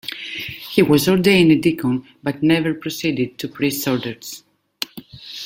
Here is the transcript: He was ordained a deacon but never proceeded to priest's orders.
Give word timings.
He 0.73 0.81
was 0.81 1.07
ordained 1.07 1.51
a 1.51 1.55
deacon 1.55 2.07
but 2.23 2.41
never 2.41 2.73
proceeded 2.73 3.37
to 3.37 3.47
priest's 3.47 3.87
orders. 3.87 4.41